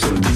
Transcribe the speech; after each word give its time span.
this, 0.00 0.35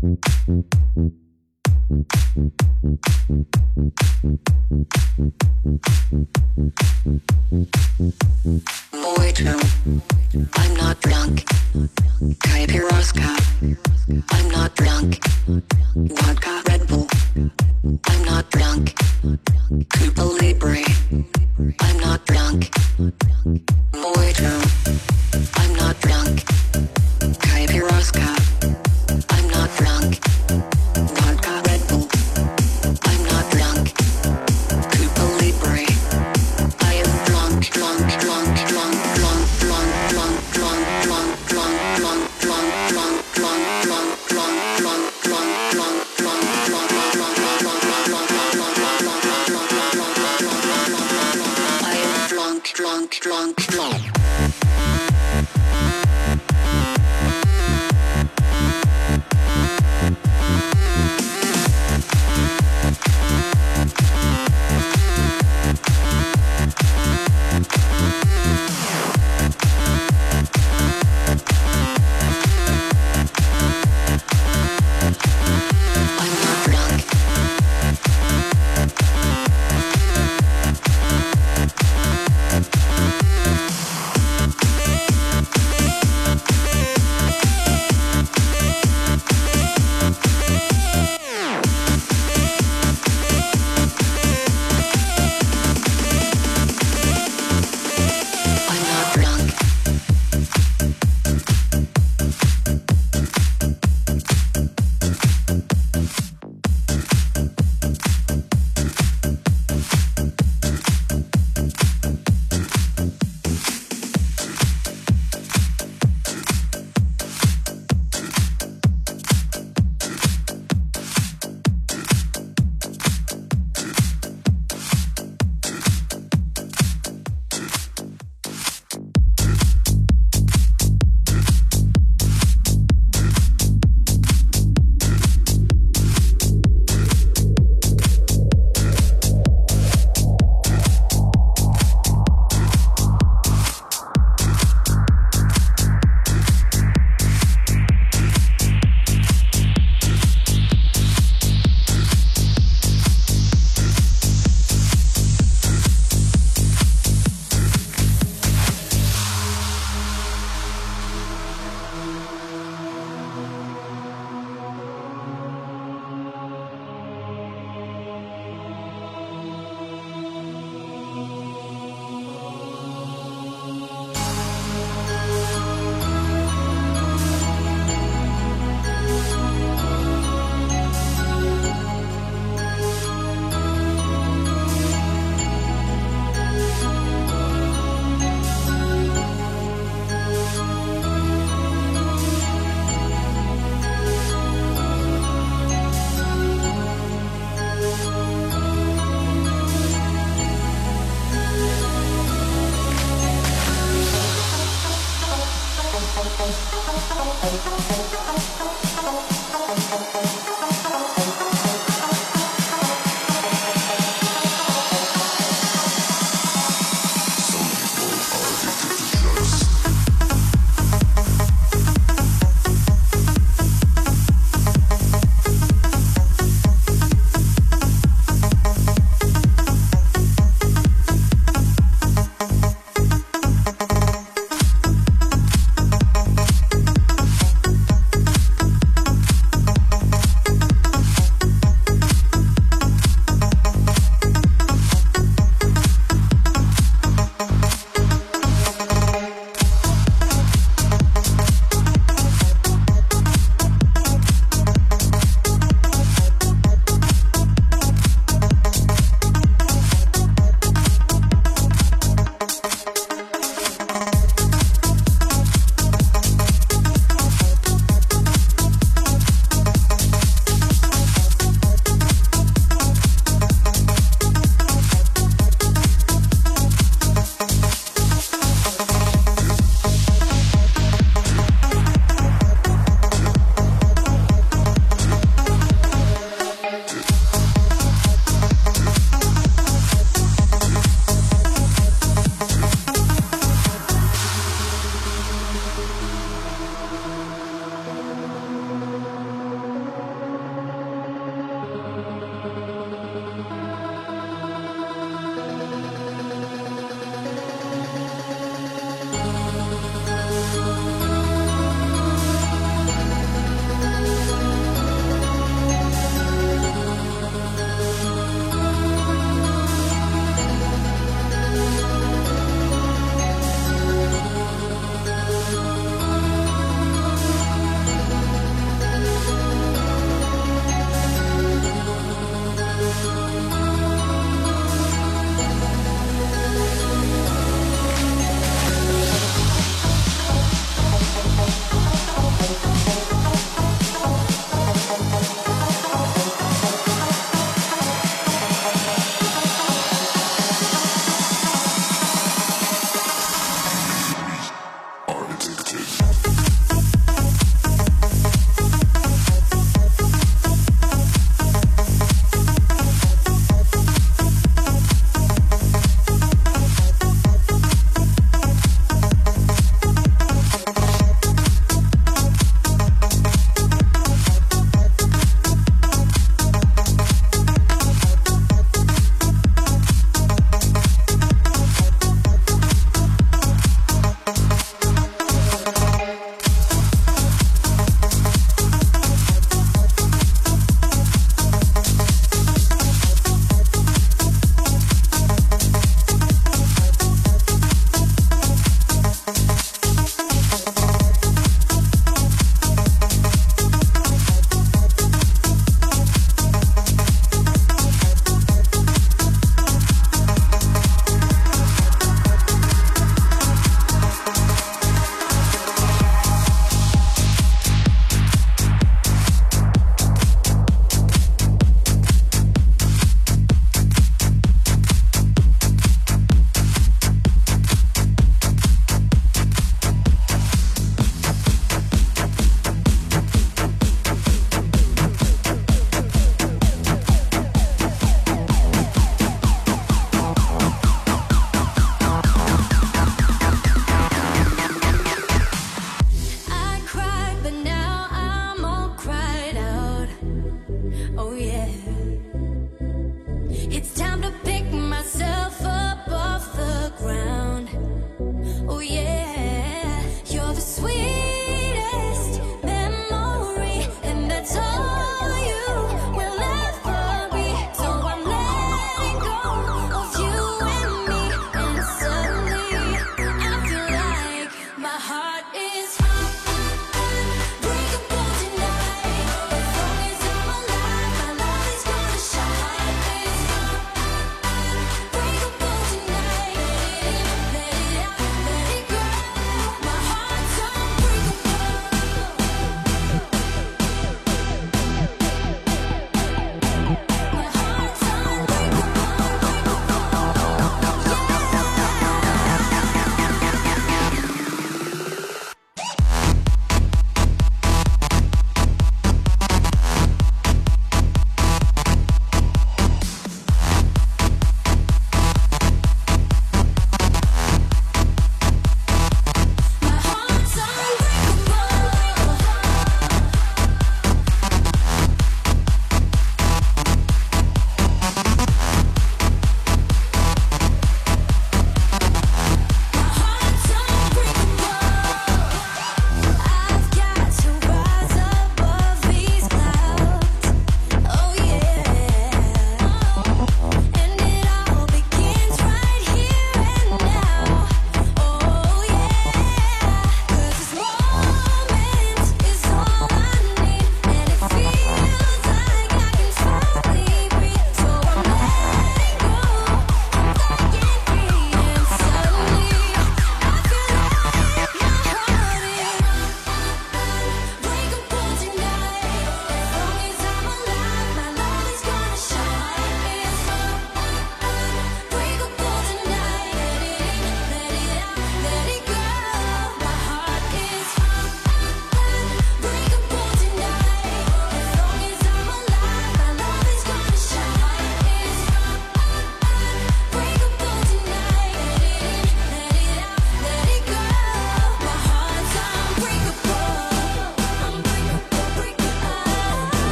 Thank 0.00 0.64
you. 0.96 1.27
I'm 1.90 1.96
not 25.76 25.96
drunk. 26.00 26.44
Kaibir 27.40 27.90
Oscar. 27.90 28.34
I'm 29.30 29.48
not 29.48 29.70
drunk. 29.76 30.18
Vodka 31.16 31.57
drunk, 53.20 53.67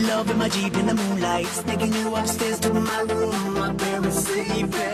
Love 0.00 0.30
in 0.30 0.38
my 0.38 0.48
Jeep 0.48 0.74
in 0.74 0.86
the 0.86 0.94
moonlight. 0.94 1.46
taking 1.66 1.92
you 1.92 2.16
upstairs 2.16 2.58
to 2.60 2.72
my 2.72 3.00
room. 3.02 3.54
My 3.54 3.74
parents 3.74 4.24
sleeping. 4.24 4.91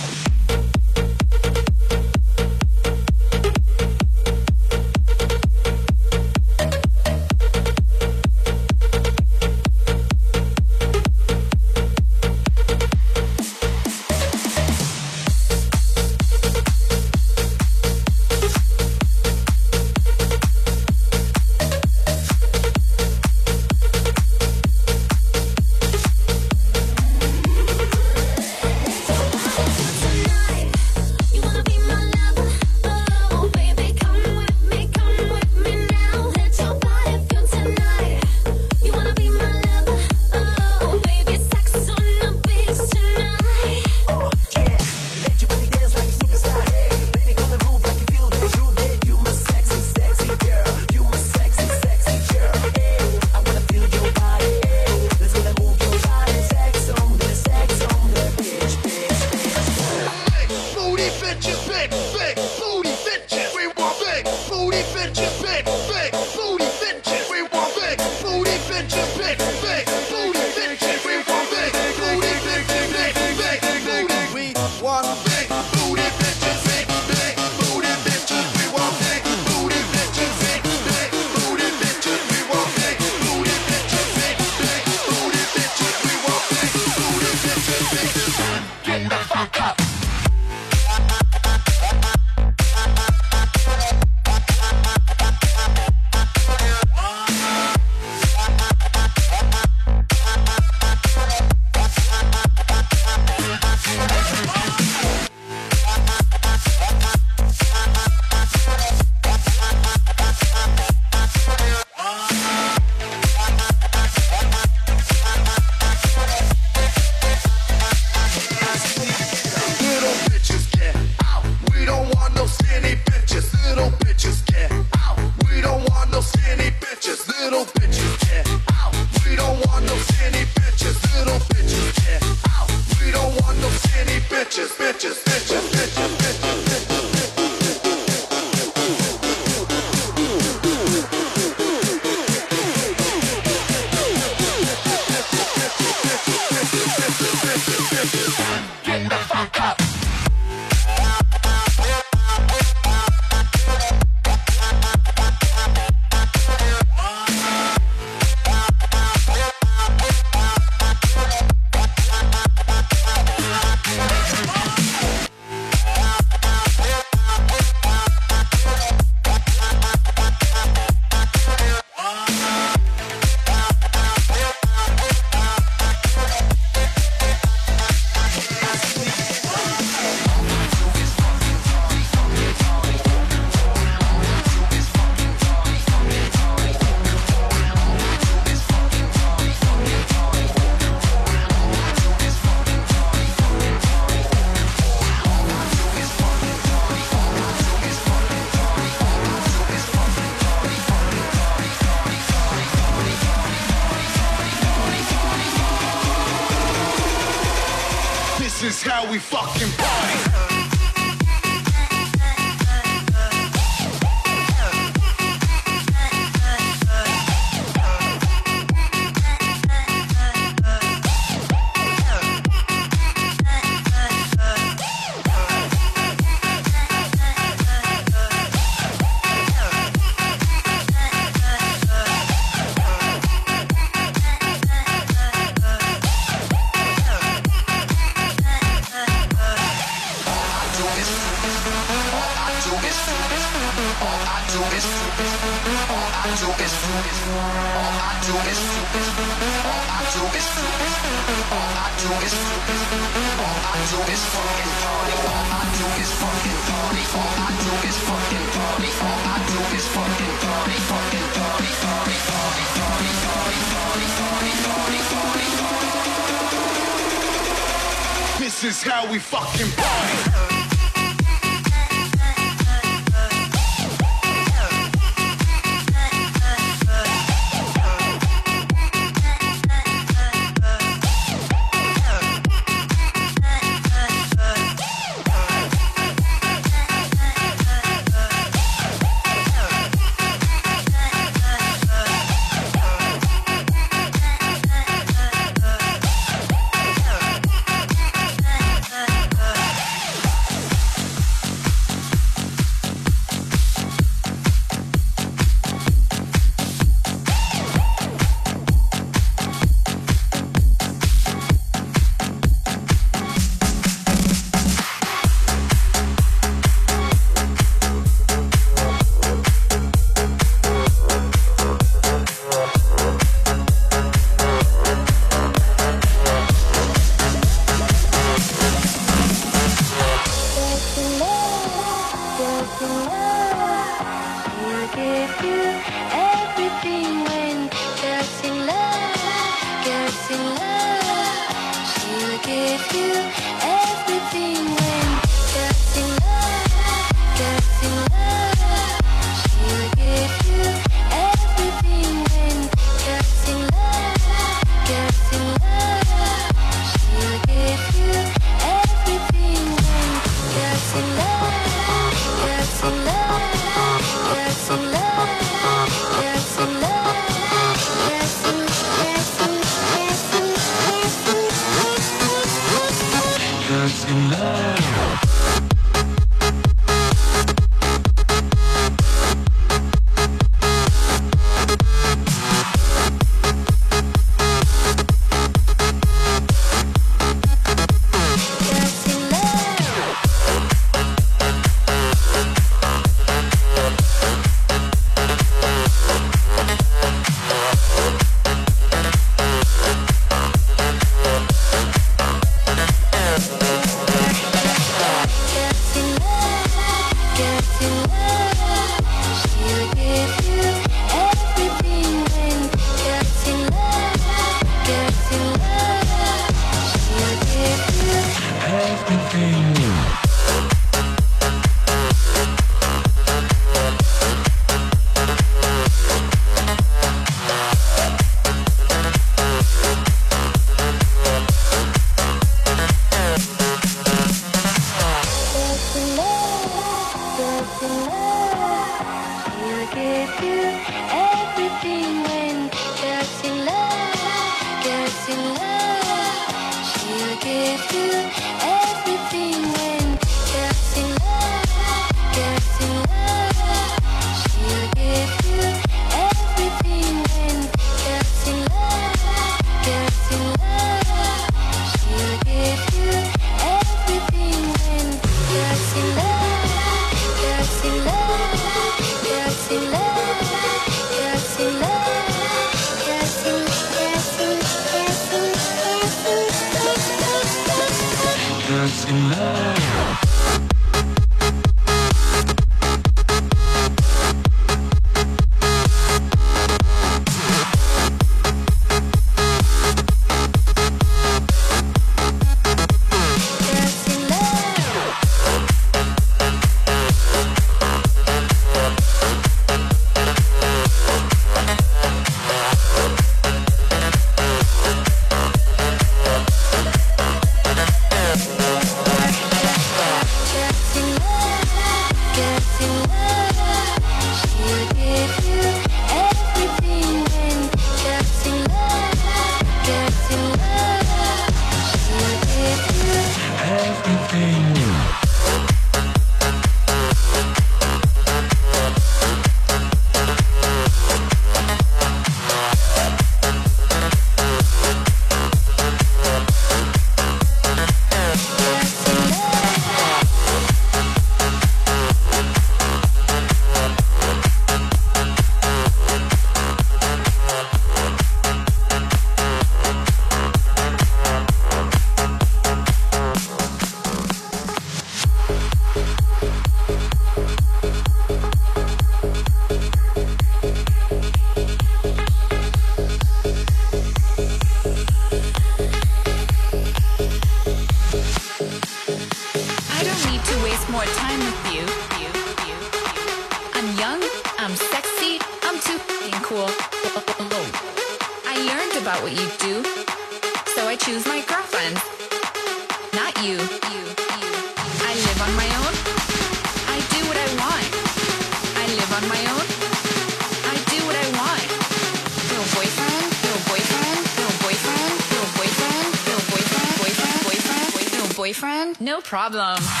Problem. 599.31 600.00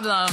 Problem. 0.00 0.31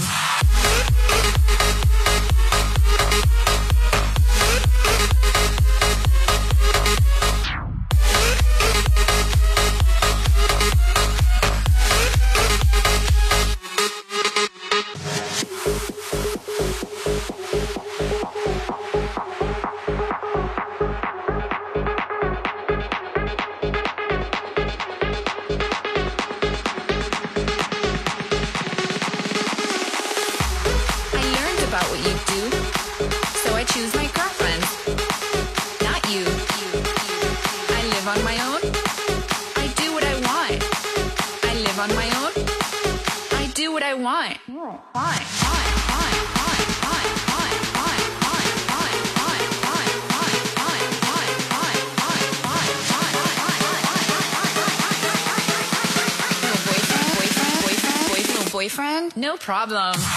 Problem. 59.50 60.09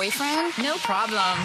Boyfriend? 0.00 0.54
No 0.62 0.76
problem. 0.78 1.36